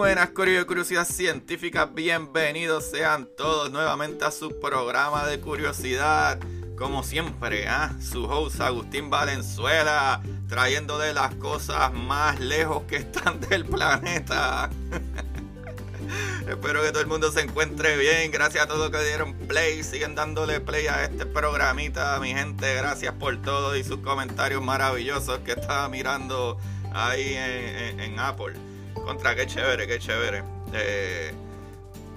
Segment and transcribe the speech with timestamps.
[0.00, 6.38] Buenas de curiosidad científica, bienvenidos sean todos nuevamente a su programa de curiosidad.
[6.74, 7.92] Como siempre, ¿ah?
[8.00, 14.70] su host Agustín Valenzuela, trayéndole las cosas más lejos que están del planeta.
[16.48, 18.30] Espero que todo el mundo se encuentre bien.
[18.30, 19.82] Gracias a todos que dieron play.
[19.82, 22.74] Siguen dándole play a este programita, mi gente.
[22.74, 26.56] Gracias por todo y sus comentarios maravillosos que estaba mirando
[26.90, 28.69] ahí en Apple.
[29.10, 30.44] Contra, qué chévere, qué chévere.
[30.72, 31.32] Eh,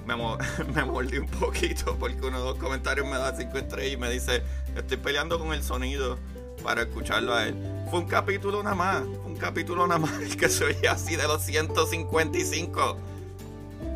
[0.06, 0.16] me,
[0.76, 4.12] me mordí un poquito porque uno de los comentarios me da 5 estrellas y me
[4.12, 4.44] dice,
[4.76, 6.20] estoy peleando con el sonido
[6.62, 7.56] para escucharlo a él.
[7.90, 12.98] Fue un capítulo nada más, un capítulo nada más que soy así de los 155.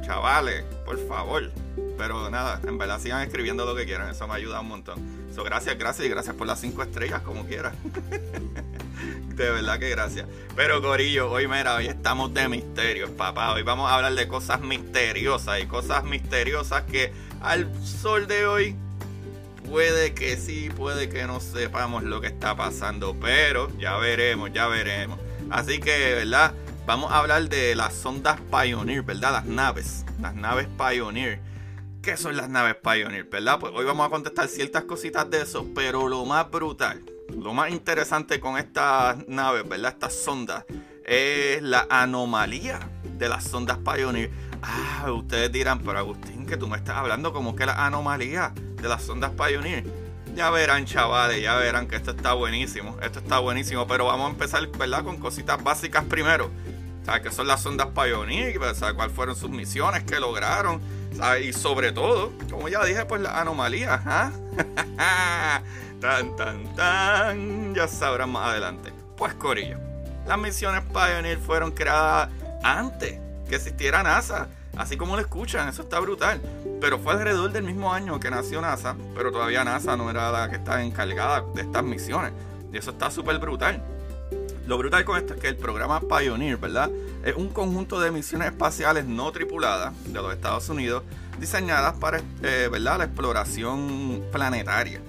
[0.01, 1.51] Chavales, por favor.
[1.99, 5.27] Pero nada, en verdad sigan escribiendo lo que quieran, eso me ayuda un montón.
[5.35, 7.75] So, gracias, gracias y gracias por las 5 estrellas, como quieran.
[9.35, 10.27] De verdad que gracias.
[10.55, 13.53] Pero Corillo, hoy mira, hoy estamos de misterios, papá.
[13.53, 18.75] Hoy vamos a hablar de cosas misteriosas y cosas misteriosas que al sol de hoy
[19.69, 24.67] puede que sí, puede que no sepamos lo que está pasando, pero ya veremos, ya
[24.67, 25.19] veremos.
[25.51, 26.53] Así que, ¿verdad?
[26.87, 29.33] Vamos a hablar de las sondas Pioneer, ¿verdad?
[29.33, 31.39] Las naves, las naves Pioneer.
[32.02, 33.59] ¿Qué son las naves Pioneer, verdad?
[33.59, 37.03] Pues hoy vamos a contestar ciertas cositas de eso, pero lo más brutal
[37.37, 39.93] lo más interesante con estas naves, ¿verdad?
[39.93, 40.65] Estas sondas,
[41.05, 44.31] es la anomalía de las sondas Pioneer.
[44.61, 48.89] Ah, ustedes dirán, pero Agustín, que tú me estás hablando como que la anomalía de
[48.89, 49.86] las sondas Pioneer.
[50.36, 52.98] Ya verán, chavales, ya verán que esto está buenísimo.
[53.02, 55.04] Esto está buenísimo, pero vamos a empezar, ¿verdad?
[55.04, 56.49] Con cositas básicas primero.
[57.05, 58.59] ¿Sabes qué son las sondas Pioneer?
[58.75, 60.04] ¿Sabes cuáles fueron sus misiones?
[60.04, 60.81] ¿Qué lograron?
[61.15, 61.45] ¿Sabes?
[61.45, 64.02] Y sobre todo, como ya dije, pues la anomalía.
[64.05, 65.61] ¿ah?
[65.99, 67.73] Tan, tan, tan.
[67.73, 68.93] Ya sabrán más adelante.
[69.15, 69.77] Pues Corillo.
[70.27, 72.30] Las misiones Pioneer fueron creadas
[72.63, 73.19] antes
[73.49, 74.47] que existiera NASA.
[74.77, 76.39] Así como lo escuchan, eso está brutal.
[76.80, 80.49] Pero fue alrededor del mismo año que nació NASA, pero todavía NASA no era la
[80.49, 82.31] que estaba encargada de estas misiones.
[82.71, 83.81] Y eso está súper brutal.
[84.67, 86.91] Lo brutal con esto es que el programa Pioneer, ¿verdad?
[87.23, 91.03] Es un conjunto de misiones espaciales no tripuladas de los Estados Unidos
[91.39, 92.99] diseñadas para, eh, ¿verdad?
[92.99, 94.99] La exploración planetaria.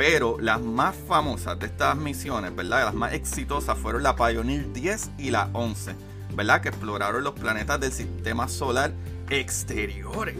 [0.00, 2.86] Pero las más famosas de estas misiones, ¿verdad?
[2.86, 5.94] Las más exitosas fueron la Pioneer 10 y la 11,
[6.34, 6.62] ¿verdad?
[6.62, 8.92] Que exploraron los planetas del sistema solar
[9.28, 10.36] exteriores.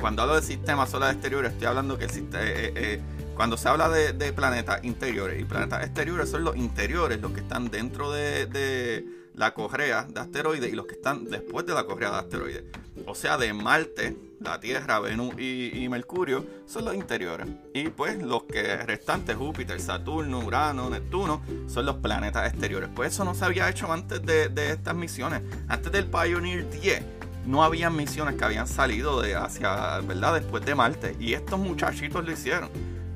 [0.00, 3.00] Cuando hablo del sistema solar exterior, estoy hablando que el eh, eh, eh,
[3.34, 7.72] cuando se habla de, planetas interiores y planetas exteriores son los interiores, los que están
[7.72, 12.16] dentro de la correa de asteroides y los que están después de la correa de
[12.18, 12.64] asteroides.
[13.06, 17.48] O sea, de Marte, la Tierra, Venus y, Mercurio son los interiores.
[17.74, 22.90] Y pues los que restantes, Júpiter, Saturno, Urano, Neptuno, son los planetas exteriores.
[22.94, 25.42] Pues eso no se había hecho antes de, estas misiones.
[25.68, 27.02] Antes del Pioneer 10
[27.46, 30.34] no había misiones que habían salido de hacia, ¿verdad?
[30.34, 31.16] Después de Marte.
[31.18, 32.70] Y estos muchachitos lo hicieron.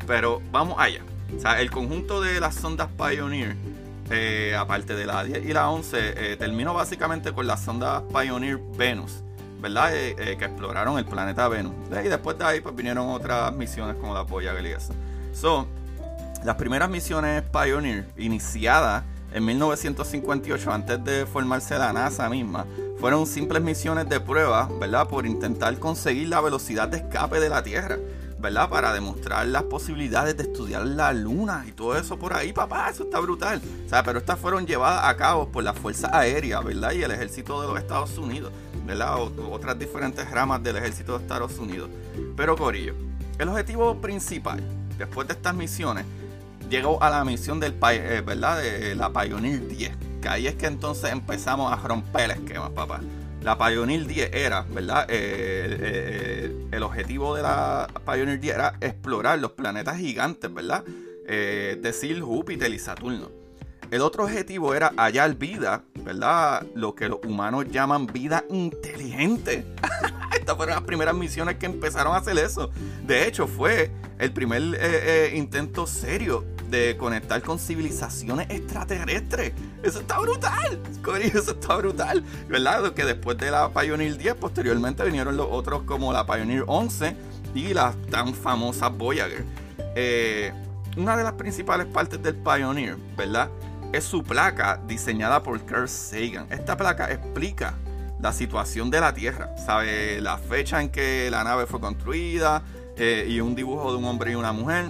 [0.06, 1.02] Pero vamos allá.
[1.36, 3.56] O sea, el conjunto de las sondas Pioneer
[4.10, 8.58] eh, aparte de la 10 y la 11, eh, terminó básicamente con la sonda Pioneer
[8.76, 9.22] Venus,
[9.60, 9.90] ¿verdad?
[9.94, 11.74] Eh, que exploraron el planeta Venus.
[11.90, 14.74] Y después de ahí pues, vinieron otras misiones como la Voyager y.
[15.34, 15.66] So,
[16.44, 22.64] las primeras misiones Pioneer, iniciadas en 1958, antes de formarse la NASA misma,
[22.98, 25.08] fueron simples misiones de prueba, ¿verdad?
[25.08, 27.98] Por intentar conseguir la velocidad de escape de la Tierra.
[28.38, 28.68] ¿Verdad?
[28.68, 33.04] Para demostrar las posibilidades de estudiar la luna y todo eso por ahí, papá, eso
[33.04, 33.60] está brutal.
[33.86, 36.92] O sea, pero estas fueron llevadas a cabo por la Fuerza Aérea, ¿verdad?
[36.92, 38.52] Y el Ejército de los Estados Unidos,
[38.84, 39.18] ¿verdad?
[39.18, 41.88] otras diferentes ramas del Ejército de Estados Unidos.
[42.36, 42.94] Pero Corillo,
[43.38, 44.62] el objetivo principal,
[44.98, 46.04] después de estas misiones,
[46.68, 48.62] llegó a la misión del, eh, ¿verdad?
[48.62, 53.00] De la Pioneer 10, que ahí es que entonces empezamos a romper el esquema, papá.
[53.42, 55.06] La Pioneer 10 era, ¿verdad?
[55.08, 56.45] Eh, eh,
[56.76, 60.84] el objetivo de la Pioneer 10 era explorar los planetas gigantes, ¿verdad?
[61.26, 63.30] eh, decir, Júpiter y Saturno.
[63.90, 66.66] El otro objetivo era hallar vida, ¿verdad?
[66.74, 69.64] Lo que los humanos llaman vida inteligente.
[70.38, 72.70] Estas fueron las primeras misiones que empezaron a hacer eso.
[73.04, 79.52] De hecho, fue el primer eh, eh, intento serio de conectar con civilizaciones extraterrestres.
[79.82, 80.80] Eso está brutal.
[81.22, 82.24] Eso está brutal.
[82.48, 82.92] ¿Verdad?
[82.92, 87.16] Que después de la Pioneer 10, posteriormente vinieron los otros como la Pioneer 11
[87.54, 89.44] y las tan famosas Voyager.
[89.94, 90.52] Eh,
[90.96, 93.50] una de las principales partes del Pioneer, ¿verdad?
[93.92, 96.46] Es su placa diseñada por Carl Sagan.
[96.50, 97.74] Esta placa explica
[98.20, 100.20] la situación de la Tierra, ¿sabe?
[100.20, 102.62] La fecha en que la nave fue construida
[102.96, 104.86] eh, y un dibujo de un hombre y una mujer.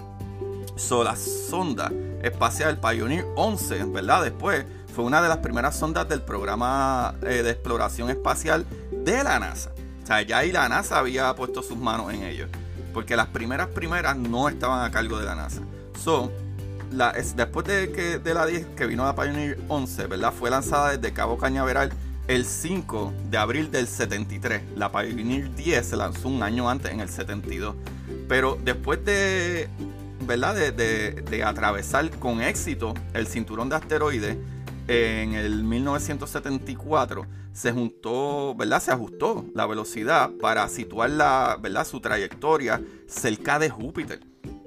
[0.76, 1.90] So, la sonda
[2.22, 4.22] espacial Pioneer 11, ¿verdad?
[4.22, 9.38] Después fue una de las primeras sondas del programa eh, de exploración espacial de la
[9.38, 9.72] NASA.
[10.02, 12.46] O sea, ya ahí la NASA había puesto sus manos en ello.
[12.92, 15.62] Porque las primeras primeras no estaban a cargo de la NASA.
[15.98, 16.30] So,
[16.92, 20.32] la, después de, que, de la 10 que vino la Pioneer 11, ¿verdad?
[20.32, 21.90] Fue lanzada desde Cabo Cañaveral
[22.28, 24.62] el 5 de abril del 73.
[24.76, 27.74] La Pioneer 10 se lanzó un año antes, en el 72.
[28.28, 29.68] Pero después de,
[30.26, 30.54] ¿verdad?
[30.54, 34.36] De, atravesar con éxito el cinturón de asteroides,
[34.88, 38.82] en el 1974 se juntó, ¿verdad?
[38.82, 41.86] Se ajustó la velocidad para situar la, ¿verdad?
[41.86, 44.20] su trayectoria cerca de Júpiter.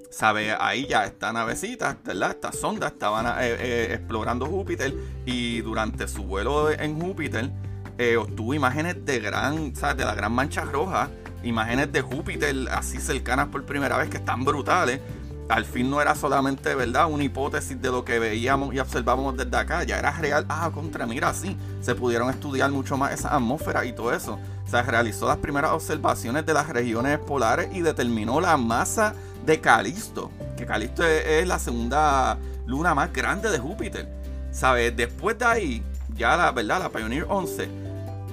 [0.10, 0.56] ¿Sabe?
[0.60, 2.32] Ahí ya esta navecita, ¿verdad?
[2.32, 4.92] Esta sonda estaban eh, eh, explorando Júpiter
[5.28, 7.52] y durante su vuelo en Júpiter
[8.00, 9.98] eh, obtuvo imágenes de gran, ¿sabes?
[9.98, 11.10] De la gran mancha roja,
[11.44, 15.00] imágenes de Júpiter así cercanas por primera vez que están brutales.
[15.50, 17.10] Al fin no era solamente, ¿verdad?
[17.10, 20.46] Una hipótesis de lo que veíamos y observábamos desde acá, ya era real.
[20.48, 24.40] Ah, contra, mira, sí, se pudieron estudiar mucho más esa atmósfera y todo eso.
[24.70, 30.30] Se realizó las primeras observaciones de las regiones polares y determinó la masa de Calisto,
[30.56, 32.38] que Calisto es, la segunda
[32.68, 34.08] luna más grande de Júpiter.
[34.52, 34.96] ¿Sabes?
[34.96, 35.84] Después de ahí,
[36.16, 37.70] ya la verdad, la Pioneer 11,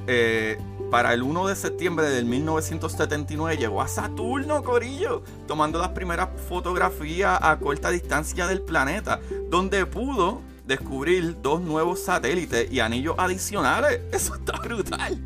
[0.06, 0.58] eh,
[0.90, 7.38] para el 1 de septiembre del 1979 llegó a Saturno, Corillo, tomando las primeras fotografías
[7.42, 14.00] a corta distancia del planeta, donde pudo descubrir dos nuevos satélites y anillos adicionales.
[14.12, 15.18] Eso está brutal.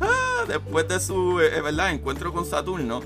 [0.00, 1.92] Ah, después de su eh, ¿verdad?
[1.92, 3.00] encuentro con Saturno,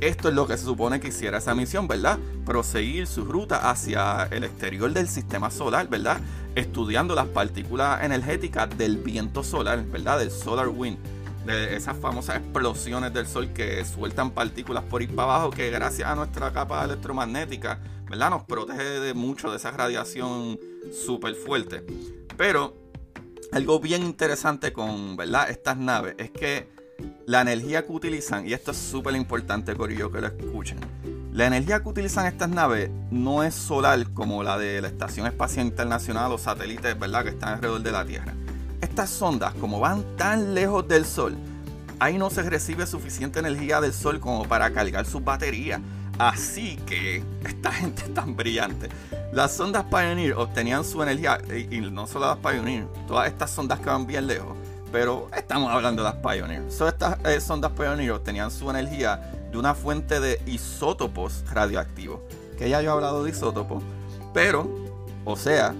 [0.00, 2.18] esto es lo que se supone que hiciera esa misión, ¿verdad?
[2.44, 6.20] Proseguir su ruta hacia el exterior del sistema solar, ¿verdad?
[6.56, 10.18] Estudiando las partículas energéticas del viento solar, ¿verdad?
[10.18, 10.98] Del solar wind.
[11.44, 16.08] De esas famosas explosiones del sol que sueltan partículas por ir para abajo, que gracias
[16.08, 18.30] a nuestra capa electromagnética, ¿verdad?
[18.30, 20.58] Nos protege de mucho de esa radiación
[20.92, 21.84] súper fuerte.
[22.36, 22.76] Pero
[23.50, 25.50] algo bien interesante con, ¿verdad?
[25.50, 26.68] Estas naves es que
[27.26, 30.78] la energía que utilizan, y esto es súper importante, Corillo, que lo escuchen.
[31.32, 35.66] La energía que utilizan estas naves no es solar como la de la Estación Espacial
[35.66, 38.34] Internacional o satélites, ¿verdad?, que están alrededor de la Tierra.
[38.82, 41.36] Estas sondas, como van tan lejos del Sol,
[42.00, 45.80] ahí no se recibe suficiente energía del Sol como para cargar sus baterías.
[46.18, 48.88] Así que esta gente es tan brillante.
[49.32, 51.38] Las sondas Pioneer obtenían su energía,
[51.70, 54.56] y, no solo las Pioneer, todas estas sondas que van bien lejos,
[54.90, 56.64] pero estamos hablando de las Pioneer.
[56.66, 62.18] estas eh, sondas Pioneer tenían su energía de una fuente de isótopos radioactivos.
[62.58, 63.80] Que ya yo he hablado de isótopos.
[64.34, 64.68] Pero,
[65.24, 65.72] o sea,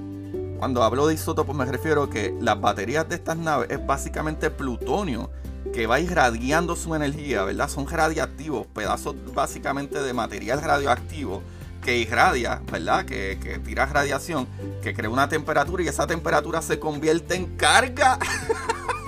[0.62, 4.48] cuando hablo de isótopos me refiero a que las baterías de estas naves es básicamente
[4.48, 5.28] plutonio
[5.74, 7.68] que va irradiando su energía, ¿verdad?
[7.68, 11.42] Son radiactivos, pedazos básicamente de material radioactivo
[11.82, 13.04] que irradia, ¿verdad?
[13.04, 14.46] Que, que tira radiación,
[14.84, 18.20] que crea una temperatura y esa temperatura se convierte en carga.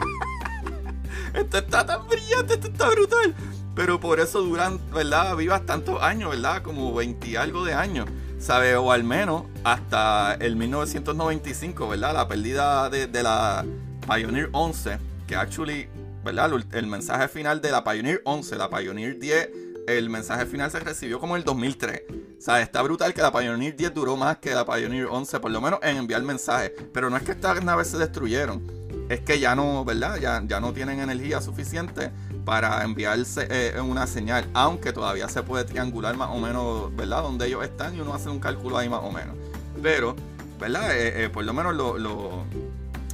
[1.35, 3.33] esto está tan brillante, esto está brutal.
[3.77, 5.37] Pero por eso duran, ¿verdad?
[5.37, 6.65] Vivas tantos años, ¿verdad?
[6.65, 8.09] Como 20 y algo de años.
[8.45, 8.77] ¿Sabe?
[8.77, 12.13] O al menos hasta el 1995, ¿verdad?
[12.13, 13.65] La pérdida de, la
[14.07, 15.89] Pioneer 11, que actually,
[16.23, 16.51] ¿verdad?
[16.73, 19.51] El mensaje final de la Pioneer 11, la Pioneer 10,
[19.89, 22.03] el mensaje final se recibió como en el 2003.
[22.11, 25.51] O sea, está brutal que la Pioneer 10 duró más que la Pioneer 11, por
[25.51, 26.73] lo menos en enviar mensajes.
[26.93, 30.17] Pero no es que estas naves se destruyeron es que ya no, ¿verdad?
[30.19, 32.11] Ya, ya no tienen energía suficiente
[32.45, 37.23] para enviarse eh, una señal, aunque todavía se puede triangular más o menos, ¿verdad?
[37.23, 39.35] Donde ellos están y uno hace un cálculo ahí más o menos.
[39.83, 40.15] Pero,
[40.61, 40.97] ¿verdad?
[40.97, 41.75] Eh, eh, por lo menos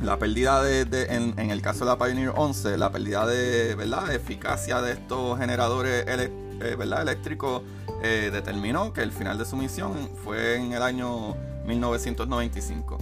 [0.02, 4.12] la pérdida de, en, el caso de la Pioneer 11, la pérdida de, ¿verdad?
[4.14, 7.62] eficacia de estos generadores eléctricos
[8.02, 12.98] determinó que el final de su misión fue en el año 1995.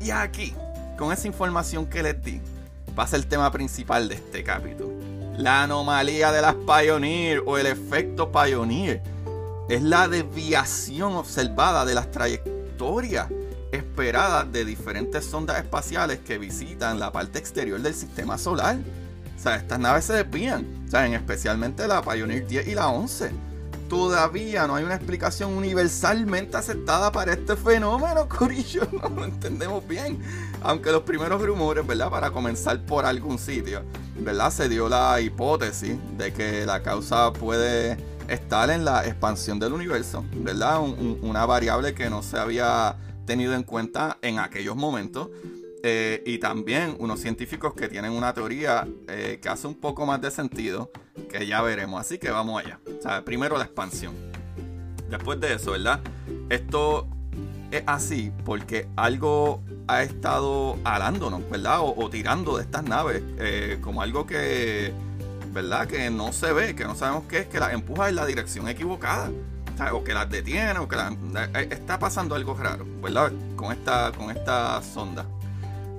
[0.00, 0.54] Y aquí
[0.98, 2.40] con esa información que les di,
[2.96, 5.17] pasa el tema principal de este capítulo.
[5.38, 9.00] La anomalía de las Pioneer o el efecto Pioneer.
[9.68, 13.28] es la desviación observada de las trayectorias
[13.70, 18.78] esperadas de diferentes sondas espaciales que visitan la parte exterior del sistema solar.
[19.38, 23.30] O sea, estas naves se desvían, o sea, especialmente la Pioneer 10 y la 11.
[23.88, 28.88] Todavía no hay una explicación universalmente aceptada para este fenómeno, Corillo.
[28.90, 30.20] No lo entendemos bien.
[30.62, 32.10] Aunque los primeros rumores, ¿verdad?
[32.10, 33.84] Para comenzar por algún sitio,
[34.18, 34.50] ¿verdad?
[34.50, 37.96] Se dio la hipótesis de que la causa puede
[38.28, 40.80] estar en la expansión del universo, ¿verdad?
[40.80, 45.28] una variable que no se había tenido en cuenta en aquellos momentos.
[45.84, 50.20] Eh, y también unos científicos que tienen una teoría eh, que hace un poco más
[50.20, 50.90] de sentido,
[51.30, 52.00] que ya veremos.
[52.00, 52.80] Así que vamos allá.
[53.24, 54.14] Primero la expansión.
[55.08, 56.00] Después de eso, ¿verdad?
[56.50, 57.06] Esto
[57.70, 61.78] es así porque algo ha estado alándonos, ¿verdad?
[61.80, 64.92] O, tirando de estas naves eh, como algo que
[65.52, 65.86] ¿verdad?
[65.86, 68.68] Que no se ve, que no sabemos qué es, que las empuja en la dirección
[68.68, 69.30] equivocada.
[69.92, 73.30] O, que las detiene, o que eh, está pasando algo raro, ¿verdad?
[73.54, 75.24] Con esta, con esta sonda.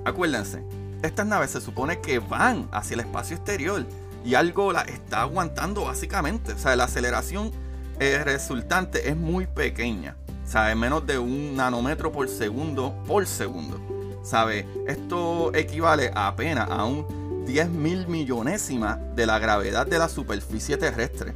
[0.04, 0.62] Acuérdense,
[1.02, 3.86] estas naves se supone que van hacia el espacio exterior
[4.22, 6.52] y algo la está aguantando básicamente.
[6.52, 7.52] O sea, la aceleración
[8.00, 10.14] eh, resultante es muy pequeña.
[10.50, 13.80] O sea, es menos de un nanómetro por segundo por segundo.
[14.24, 14.66] ¿Sabe?
[14.84, 21.34] Esto equivale apenas a un 10 mil millonésimas de la gravedad de la superficie terrestre.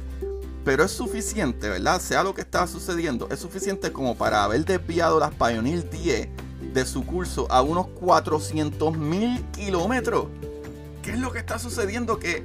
[0.65, 2.01] Pero es suficiente, ¿verdad?
[2.01, 6.27] Sea lo que está sucediendo, es suficiente como para haber desviado las Pioneer 10
[6.73, 10.25] de su curso a unos 400 mil kilómetros.
[11.01, 12.19] ¿Qué es lo que está sucediendo?
[12.19, 12.43] Que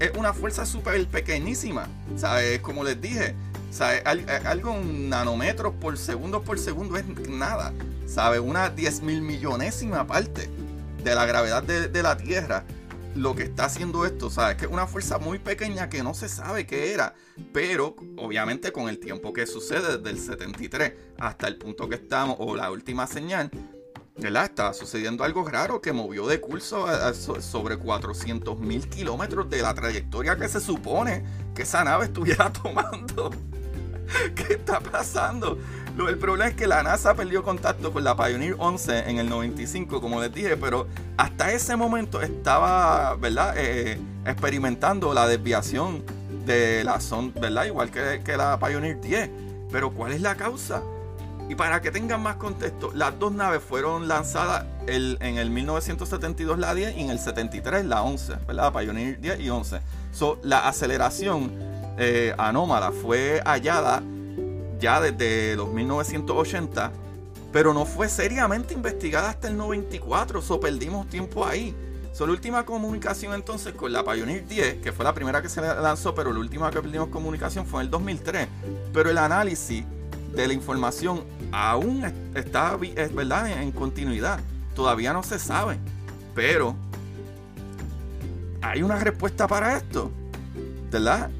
[0.00, 1.86] es una fuerza súper pequeñísima.
[2.16, 2.58] ¿Sabes?
[2.58, 3.36] Como les dije,
[3.70, 4.02] ¿sabes?
[4.04, 7.72] algo en nanómetros por segundo por segundo es nada.
[8.06, 8.40] ¿Sabes?
[8.40, 10.50] Una 10 mil millonésima parte
[11.04, 12.64] de la gravedad de, de la Tierra
[13.14, 14.56] lo que está haciendo esto, ¿sabes?
[14.56, 17.14] Que es una fuerza muy pequeña que no se sabe qué era,
[17.52, 22.36] pero obviamente con el tiempo que sucede desde el 73 hasta el punto que estamos,
[22.38, 23.50] o la última señal,
[24.16, 24.44] ¿verdad?
[24.44, 26.86] Estaba sucediendo algo raro que movió de curso
[27.40, 31.24] sobre 400 mil kilómetros de la trayectoria que se supone
[31.54, 33.30] que esa nave estuviera tomando.
[34.34, 35.58] ¿Qué está pasando?
[36.08, 40.00] el problema es que la NASA perdió contacto con la Pioneer 11 en el 95,
[40.00, 40.86] como les dije, pero
[41.18, 43.54] hasta ese momento estaba, ¿verdad?
[43.58, 46.02] Eh, experimentando la desviación
[46.46, 47.66] de la sonda, ¿verdad?
[47.66, 49.30] Igual que, que la Pioneer 10.
[49.70, 50.82] Pero ¿cuál es la causa?
[51.50, 56.74] Y para que tengan más contexto, las dos naves fueron lanzadas en el 1972 la
[56.74, 58.72] 10 y en el 73 la 11, ¿verdad?
[58.72, 59.80] Pioneer 10 y 11.
[60.12, 61.50] So, la aceleración
[62.02, 64.02] eh, anómala fue hallada
[64.78, 66.92] ya desde los 1980,
[67.52, 71.76] pero no fue seriamente investigada hasta el 94, so perdimos tiempo ahí.
[72.14, 75.60] So, la última comunicación entonces con la Pioneer 10, que fue la primera que se
[75.60, 78.48] lanzó, pero la última que perdimos comunicación fue en el 2003.
[78.94, 79.84] Pero el análisis
[80.34, 84.40] de la información aún está es verdad en continuidad.
[84.74, 85.78] Todavía no se sabe.
[86.34, 86.74] Pero
[88.62, 90.10] hay una respuesta para esto.
[90.90, 91.30] ¿Verdad?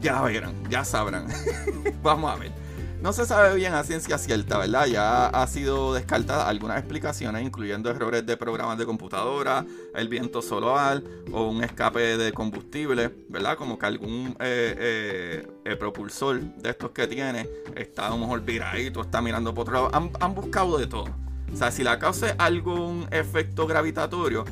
[0.00, 1.26] Ya verán, ya sabrán.
[2.02, 2.66] Vamos a ver.
[3.00, 4.86] No se sabe bien a ciencia cierta, ¿verdad?
[4.86, 11.02] Ya ha sido descartada algunas explicaciones, incluyendo errores de programas de computadora, el viento solar
[11.30, 13.56] o un escape de combustible, ¿verdad?
[13.58, 19.02] Como que algún eh, eh, propulsor de estos que tiene está a lo mejor viradito,
[19.02, 19.90] está mirando por otro lado.
[19.92, 21.06] Han, han buscado de todo.
[21.52, 24.44] O sea, si la causa es algún efecto gravitatorio,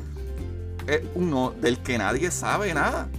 [0.87, 3.09] es uno del que nadie sabe nada.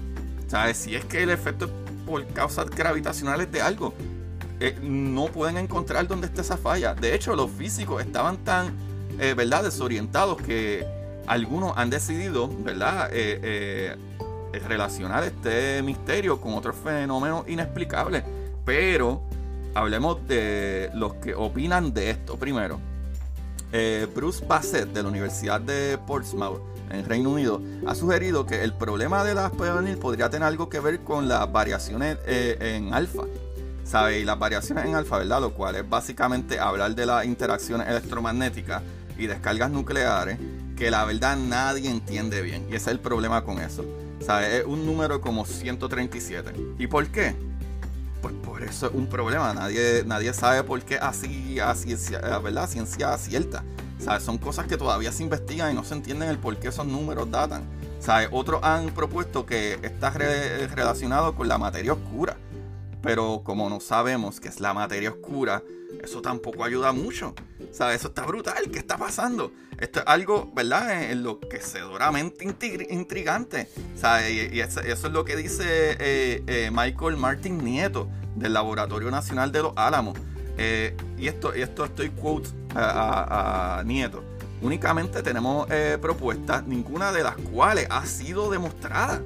[0.47, 1.69] O sea, si es que el efecto
[2.07, 3.93] por causas gravitacionales de algo.
[4.61, 6.95] Eh, no pueden encontrar dónde está esa falla.
[6.95, 8.73] De hecho, los físicos estaban tan
[9.19, 9.65] eh, ¿verdad?
[9.65, 10.87] desorientados que
[11.27, 13.11] algunos han decidido ¿verdad?
[13.13, 13.97] Eh,
[14.67, 18.23] relacionar este misterio con otros fenómenos inexplicables.
[18.65, 19.23] Pero
[19.75, 22.39] hablemos de los que opinan de esto.
[22.39, 22.81] Primero,
[24.15, 29.25] Bruce Bassett de la Universidad de Portsmouth en Reino Unido, ha sugerido que el problema
[29.25, 33.23] de las Pioneer podría tener algo que ver con las variaciones eh, en alfa.
[33.85, 34.21] ¿Sabe?
[34.21, 35.41] Y las variaciones en alfa, ¿verdad?
[35.41, 38.83] Lo cual es básicamente hablar de las interacciones electromagnéticas
[39.17, 40.39] y descargas nucleares
[40.77, 42.67] que la verdad nadie entiende bien.
[42.69, 43.85] Y ese es el problema con eso.
[44.21, 44.59] ¿Sabe?
[44.59, 46.53] Es un número como 137.
[46.79, 47.35] ¿Y por qué?
[48.21, 49.55] Pues por eso es un problema.
[49.55, 51.95] Nadie, nadie sabe por qué así, así,
[52.43, 52.69] ¿verdad?
[52.69, 53.63] Ciencia cierta.
[54.21, 57.31] Son cosas que todavía se investigan y no se entienden el por qué esos números
[57.31, 57.65] datan.
[58.31, 62.37] Otros han propuesto que está relacionado con la materia oscura.
[63.03, 65.63] Pero como no sabemos qué es la materia oscura,
[66.03, 67.35] eso tampoco ayuda mucho.
[67.73, 67.97] ¿Sabes?
[68.01, 68.71] Eso está brutal.
[68.73, 69.53] ¿Qué está pasando?
[69.79, 71.11] Esto es algo, ¿verdad?
[71.11, 72.45] Enloquecedoramente
[72.91, 73.69] intrigante.
[73.97, 74.53] ¿Sabes?
[74.53, 79.63] Y, eso, es lo que dice eh, eh, Michael Martin Nieto del Laboratorio Nacional de
[79.63, 80.19] los Álamos.
[80.57, 84.23] Eh, y esto, esto estoy quote a, Nieto.
[84.63, 89.23] Únicamente tenemos eh, propuestas, ninguna de las cuales ha sido demostrada.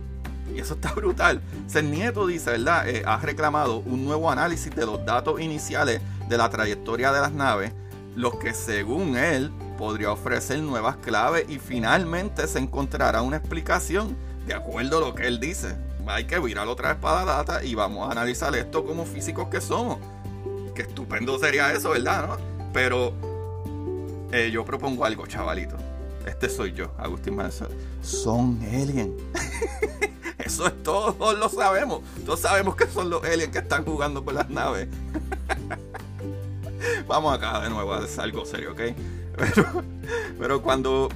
[0.54, 1.40] Y eso está brutal.
[1.66, 2.88] Ser Nieto dice, ¿verdad?
[2.88, 7.32] Eh, ha reclamado un nuevo análisis de los datos iniciales de la trayectoria de las
[7.32, 7.72] naves,
[8.16, 14.54] los que según él podría ofrecer nuevas claves y finalmente se encontrará una explicación de
[14.54, 15.76] acuerdo a lo que él dice.
[16.06, 19.48] Hay que virar otra vez para la data y vamos a analizar esto como físicos
[19.48, 19.98] que somos.
[20.80, 22.28] Estupendo sería eso, ¿verdad?
[22.28, 22.36] ¿No?
[22.72, 23.12] Pero
[24.32, 25.76] eh, yo propongo algo, chavalito.
[26.26, 27.68] Este soy yo, Agustín Manso.
[28.02, 29.10] Son aliens.
[30.38, 32.00] Eso es todo, todos lo sabemos.
[32.24, 34.88] Todos sabemos que son los aliens que están jugando por las naves.
[37.06, 38.80] Vamos acá de nuevo a algo serio, ¿ok?
[40.38, 41.08] Pero, cuando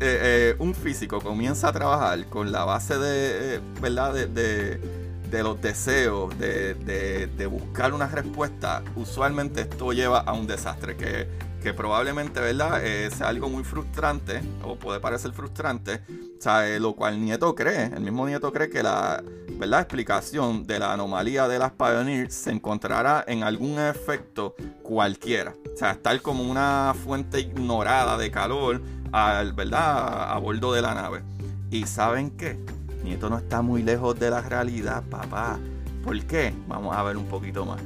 [0.00, 4.14] eh, eh, un físico comienza a trabajar con la base de, ¿verdad?
[4.14, 4.99] de
[5.42, 11.28] los deseos, de, buscar una respuesta, usualmente esto lleva a un desastre que,
[11.62, 12.84] que probablemente, ¿verdad?
[12.84, 16.00] Es algo muy frustrante, o puede parecer frustrante,
[16.44, 19.22] o lo cual Nieto cree, el mismo Nieto cree que la
[19.60, 19.80] ¿verdad?
[19.82, 25.54] explicación de la anomalía de las Pioneers se encontrará en algún efecto cualquiera.
[25.72, 28.80] O sea, tal como una fuente ignorada de calor
[29.12, 30.32] al, ¿verdad?
[30.32, 31.22] a bordo de la nave.
[31.70, 32.58] ¿Y saben qué?
[33.02, 35.58] Nieto no está muy lejos de la realidad, papá.
[36.04, 36.54] ¿Por qué?
[36.68, 37.80] Vamos a ver un poquito más.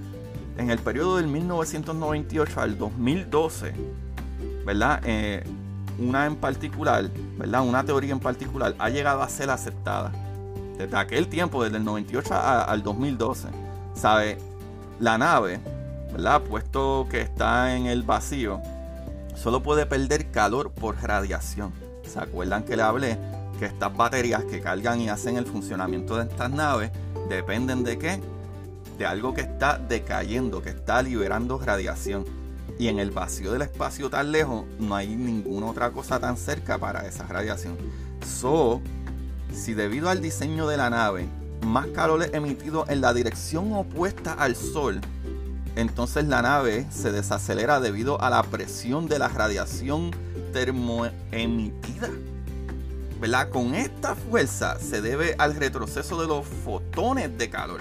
[0.56, 3.75] En el periodo del 1998 al 2012,
[4.64, 5.00] ¿verdad?
[5.04, 5.44] Eh,
[5.99, 7.62] una en particular, ¿verdad?
[7.62, 10.12] Una teoría en particular ha llegado a ser aceptada.
[10.78, 13.49] Desde aquel tiempo, desde el 98 al 2012,
[13.94, 14.38] ¿sabe?
[14.99, 15.61] La nave,
[16.12, 16.42] ¿verdad?
[16.42, 18.61] Puesto que está en el vacío,
[19.37, 21.73] solo puede perder calor por radiación.
[22.04, 23.18] ¿Se acuerdan que le hablé
[23.58, 26.90] que estas baterías que cargan y hacen el funcionamiento de estas naves
[27.28, 28.20] dependen de qué?
[28.99, 32.25] De algo que está decayendo, que está liberando radiación.
[32.78, 36.78] Y en el vacío del espacio tan lejos no hay ninguna otra cosa tan cerca
[36.78, 37.76] para esa radiación.
[38.40, 38.80] So,
[39.52, 41.28] si debido al diseño de la nave
[41.64, 45.00] más calor es emitido en la dirección opuesta al Sol,
[45.76, 50.10] entonces la nave se desacelera debido a la presión de la radiación
[50.52, 52.10] termoemitida.
[53.50, 57.80] Con esta fuerza se debe al retroceso de los fotones de calor.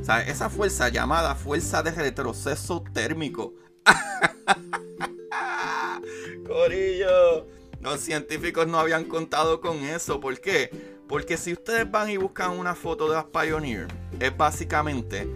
[0.00, 3.54] O sea, esa fuerza llamada fuerza de retroceso térmico.
[6.44, 7.46] Corillo,
[7.80, 10.18] los científicos no habían contado con eso.
[10.18, 10.72] ¿Por qué?
[11.08, 13.86] Porque si ustedes van y buscan una foto de las Pioneer,
[14.18, 15.28] es básicamente,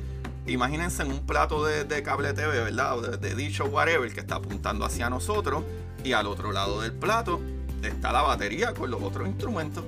[0.49, 3.01] imagínense en un plato de, cable TV, ¿verdad?
[3.03, 5.63] de, de dicho whatever que está apuntando hacia nosotros
[6.03, 7.41] y al otro lado del plato
[7.89, 9.85] está la batería con los otros instrumentos.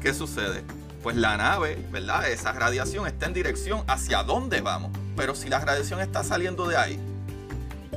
[0.00, 0.62] ¿Qué sucede?
[1.02, 2.28] Pues la nave, ¿verdad?
[2.28, 4.90] Esa radiación está en dirección hacia dónde vamos.
[5.16, 6.98] Pero si la radiación está saliendo de ahí,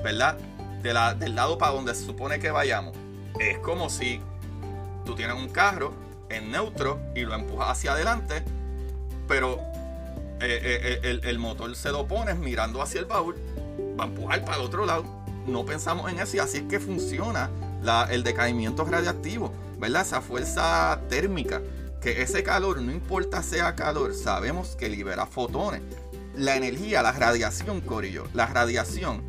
[0.04, 0.38] ¿verdad?
[0.82, 2.96] De la, del lado para donde se supone que vayamos,
[3.40, 4.22] es como si
[5.06, 5.94] tú tienes un carro
[6.30, 8.44] en neutro y lo empujas hacia adelante,
[9.28, 9.60] pero
[10.42, 13.36] eh, eh, eh, el, motor se lo pones mirando hacia el baúl,
[14.00, 15.06] va a empujar para el otro lado.
[15.48, 17.50] No pensamos en eso así es que funciona
[18.10, 20.02] el decaimiento radiactivo, ¿verdad?
[20.02, 21.62] Esa fuerza térmica,
[22.02, 25.82] que ese calor, no importa sea calor, sabemos que libera fotones.
[26.36, 29.24] La energía, la radiación, Corillo, la radiación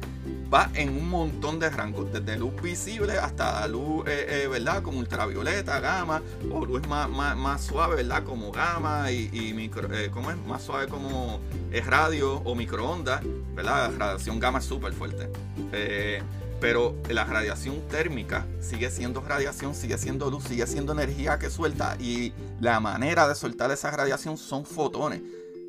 [0.53, 4.83] va en un montón de rangos, desde luz visible hasta luz, eh, eh, ¿verdad?
[4.83, 8.25] Como ultravioleta, gamma, o luz más, más, suave, ¿verdad?
[8.25, 10.37] Como gamma y, micro, eh, ¿cómo es?
[10.47, 11.41] Más suave como
[11.85, 13.23] radio o microondas,
[13.55, 13.91] ¿verdad?
[13.91, 15.31] La radiación gamma es súper fuerte.
[16.61, 21.97] Pero la radiación térmica sigue siendo radiación, sigue siendo luz, sigue siendo energía que suelta
[22.01, 25.21] y la manera de soltar esa radiación son fotones.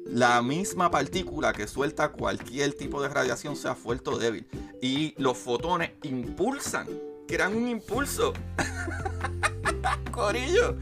[0.06, 4.47] La misma partícula que suelta cualquier tipo de radiación sea fuerte o débil.
[4.82, 6.88] Y los fotones impulsan,
[7.28, 8.34] crean un impulso.
[10.12, 10.78] Corillo,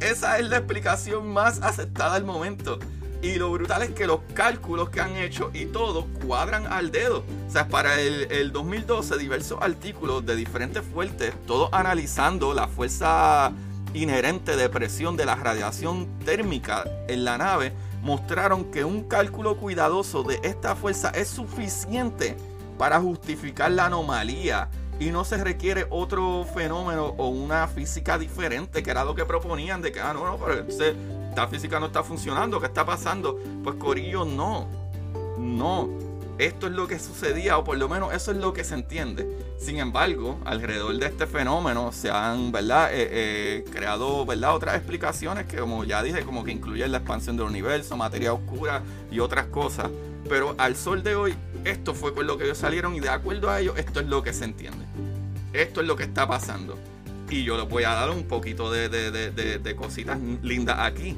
[0.00, 2.78] esa es la explicación más aceptada al momento.
[3.26, 7.24] Y lo brutal es que los cálculos que han hecho y todo cuadran al dedo.
[7.48, 13.50] O sea, para el, 2012, diversos artículos de diferentes fuentes, todos analizando la fuerza
[13.94, 20.22] inherente de presión de la radiación térmica en la nave, mostraron que un cálculo cuidadoso
[20.22, 22.36] de esta fuerza es suficiente
[22.78, 24.68] para justificar la anomalía
[25.00, 29.82] y no se requiere otro fenómeno o una física diferente, que era lo que proponían,
[29.82, 30.64] de que, ah, no, no, pero
[31.36, 33.38] esta física no está funcionando, ¿qué está pasando?
[33.62, 34.66] Pues Corillo, no,
[35.38, 35.90] no.
[36.38, 39.28] Esto es lo que sucedía, o por lo menos eso es lo que se entiende.
[39.58, 42.90] Sin embargo, alrededor de este fenómeno se han ¿verdad?
[42.90, 44.54] Eh, eh, creado ¿verdad?
[44.54, 48.80] otras explicaciones que, como ya dije, como que incluyen la expansión del universo, materia oscura
[49.10, 49.90] y otras cosas.
[50.30, 51.34] Pero al sol de hoy,
[51.66, 54.22] esto fue con lo que ellos salieron y de acuerdo a ellos, esto es lo
[54.22, 54.86] que se entiende.
[55.52, 56.78] Esto es lo que está pasando.
[57.28, 61.14] Y yo les voy a dar un poquito de, de cositas lindas aquí.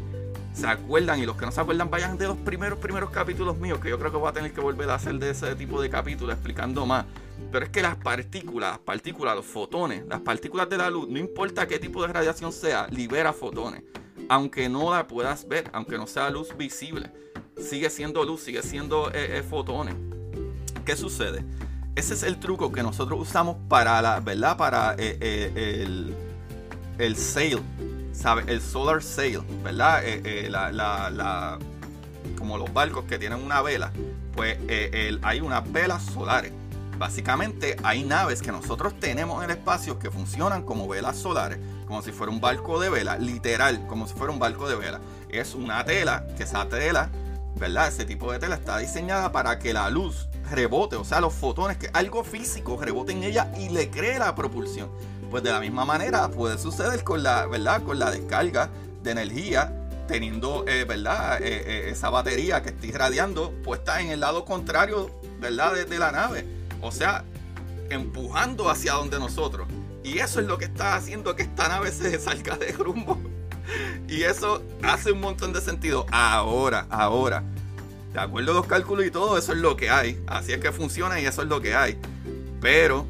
[0.58, 1.20] ¿Se acuerdan?
[1.20, 3.96] Y los que no se acuerdan, vayan de los primeros, primeros capítulos míos, que yo
[3.96, 6.84] creo que voy a tener que volver a hacer de ese tipo de capítulos explicando
[6.84, 7.04] más.
[7.52, 11.16] Pero es que las partículas, las partículas, los fotones, las partículas de la luz, no
[11.16, 13.84] importa qué tipo de radiación sea, libera fotones.
[14.28, 17.08] Aunque no la puedas ver, aunque no sea luz visible,
[17.56, 19.94] sigue siendo luz, sigue siendo eh, eh, fotones.
[20.84, 21.44] ¿Qué sucede?
[21.94, 24.56] Ese es el truco que nosotros usamos para la, ¿verdad?
[24.56, 26.12] Para eh, el,
[26.98, 27.60] el sail,
[28.18, 28.44] ¿sabe?
[28.48, 30.02] El solar sail, ¿verdad?
[30.48, 31.58] la,
[32.36, 33.92] como los barcos que tienen una vela,
[34.34, 34.58] pues
[35.22, 36.52] hay unas velas solares.
[36.98, 42.02] Básicamente hay naves que nosotros tenemos en el espacio que funcionan como velas solares, como
[42.02, 45.00] si fuera un barco de vela, literal, como si fuera un barco de vela.
[45.28, 47.10] Es una tela, que esa tela,
[47.54, 47.86] ¿verdad?
[47.86, 51.76] Ese tipo de tela está diseñada para que la luz rebote, o sea, los fotones,
[51.76, 54.90] que algo físico rebote en ella y le cree la propulsión.
[55.30, 57.82] Pues de la misma manera puede suceder con la, ¿verdad?
[57.82, 58.70] Con la descarga
[59.02, 59.74] de energía
[60.06, 61.42] teniendo, eh, ¿verdad?
[61.42, 65.74] Eh, eh, esa batería que está irradiando puesta en el lado contrario, ¿verdad?
[65.74, 67.24] de la nave o sea,
[67.90, 69.68] empujando hacia donde nosotros.
[70.04, 73.18] Y eso es lo que está haciendo que esta nave se salga de rumbo.
[74.08, 76.06] Y eso hace un montón de sentido.
[76.10, 77.42] Ahora, ahora.
[78.12, 80.22] De acuerdo a los cálculos y todo, eso es lo que hay.
[80.26, 81.98] Así es que funciona y eso es lo que hay.
[82.60, 83.06] Pero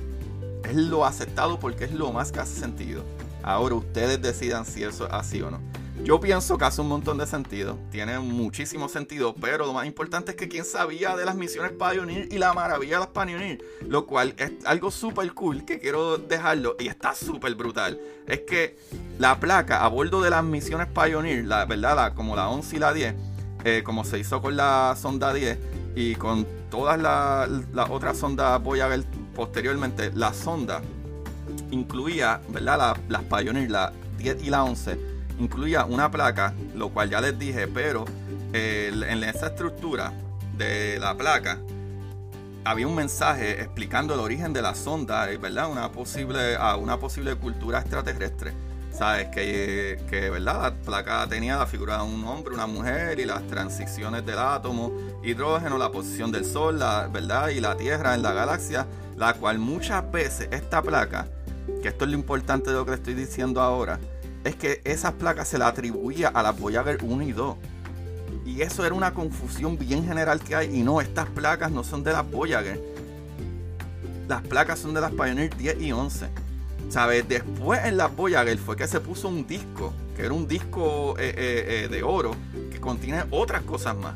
[0.64, 3.04] es lo aceptado porque es lo más que hace sentido.
[3.42, 5.60] Ahora ustedes decidan si eso es así o no.
[6.04, 10.30] Yo pienso que hace un montón de sentido, tiene muchísimo sentido, pero lo más importante
[10.30, 14.06] es que quien sabía de las misiones Pioneer y la maravilla de las Pioneer, lo
[14.06, 18.78] cual es algo súper cool que quiero dejarlo y está súper brutal, es que
[19.18, 22.92] la placa a bordo de las misiones Pioneer, la verdad, como la 11 y la
[22.92, 23.14] 10,
[23.64, 25.58] eh, como se hizo con la sonda 10
[25.96, 29.04] y con todas las otras sondas Voyager
[29.38, 30.82] posteriormente, la sonda
[31.70, 32.96] incluía, ¿verdad?
[33.08, 34.98] las Pioneer, la 10 y la 11
[35.38, 38.04] incluía una placa, lo cual ya les dije, pero
[38.52, 40.12] en esa estructura
[40.56, 41.60] de la placa
[42.64, 45.70] había un mensaje explicando el origen de la sonda, ¿verdad?
[45.70, 48.52] Una posible, a una posible cultura extraterrestre.
[48.90, 49.28] ¿Sabes?
[49.28, 50.62] Que, que, ¿verdad?
[50.62, 54.90] La placa tenía la figura de un hombre, una mujer y las transiciones del átomo,
[55.22, 57.50] hidrógeno, la posición del Sol, la, ¿verdad?
[57.50, 61.26] Y la Tierra en la galaxia, la cual muchas veces esta placa,
[61.82, 63.98] que esto es lo importante de lo que estoy diciendo ahora,
[64.44, 67.56] es que esas placas se las atribuía a las Voyager 1 y 2.
[68.46, 70.74] Y eso era una confusión bien general que hay.
[70.74, 72.80] Y no, estas placas no son de las Voyager.
[74.28, 76.28] Las placas son de las Pioneer 10 y 11.
[76.88, 77.28] ¿Sabes?
[77.28, 81.34] Después en las Voyager fue que se puso un disco, que era un disco eh,
[81.36, 82.34] eh, eh, de oro,
[82.70, 84.14] que contiene otras cosas más.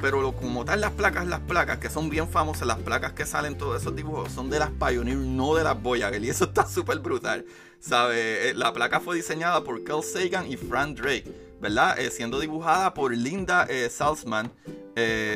[0.00, 3.58] Pero como tal, las placas, las placas que son bien famosas, las placas que salen
[3.58, 6.22] todos esos dibujos, son de las Pioneer, no de las Voyager.
[6.24, 7.44] Y eso está súper brutal.
[7.80, 8.50] ¿Sabe?
[8.50, 11.24] Eh, la placa fue diseñada por Carl Sagan y Frank Drake,
[11.60, 11.98] ¿verdad?
[11.98, 14.52] Eh, siendo dibujada por Linda eh, Salzman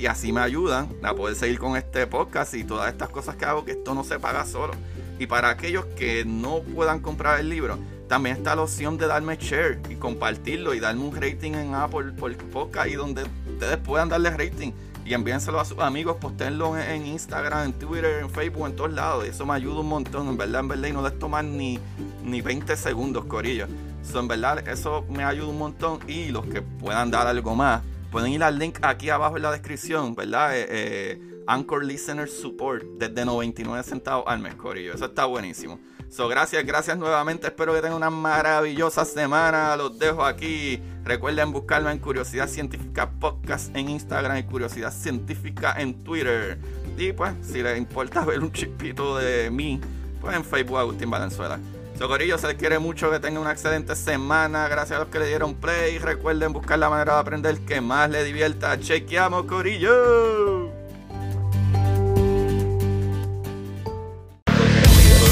[0.00, 3.44] Y así me ayudan a poder seguir con este podcast y todas estas cosas que
[3.44, 4.72] hago, que esto no se paga solo.
[5.18, 7.78] Y para aquellos que no puedan comprar el libro,
[8.08, 12.12] también está la opción de darme share y compartirlo y darme un rating en Apple
[12.12, 14.72] por podcast y donde ustedes puedan darle rating
[15.04, 19.26] y envíenselo a sus amigos, postenlo en, Instagram, en Twitter, en Facebook, en todos lados.
[19.26, 21.78] Eso me ayuda un montón, en verdad, en verdad, y no les toman ni,
[22.22, 23.66] ni 20 segundos, corillo.
[24.04, 27.82] So, en verdad, eso me ayuda un montón y los que puedan dar algo más
[28.14, 30.56] Pueden ir al link aquí abajo en la descripción, ¿verdad?
[30.56, 34.94] Eh, eh, Anchor Listener Support desde 99 centavos al mes, Corillo.
[34.94, 35.80] Eso está buenísimo.
[36.10, 37.48] So, gracias, gracias nuevamente.
[37.48, 39.74] Espero que tengan una maravillosa semana.
[39.74, 40.80] Los dejo aquí.
[41.02, 46.56] Recuerden buscarlo en Curiosidad Científica Podcast en Instagram y Curiosidad Científica en Twitter.
[46.96, 49.80] Y pues, si les importa ver un chipito de mí,
[50.20, 51.58] pues en Facebook Agustín Valenzuela.
[51.98, 54.66] Socorillo, se les quiere mucho, que tengan una excelente semana.
[54.68, 55.98] Gracias a los que le dieron play.
[55.98, 58.78] Recuerden buscar la manera de aprender que más les divierta.
[58.80, 60.70] Chequeamos, Corillo.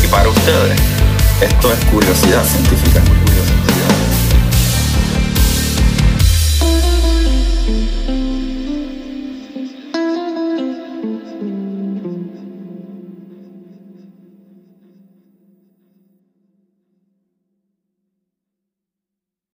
[0.03, 0.81] Y para ustedes,
[1.41, 3.03] esto es curiosidad científica.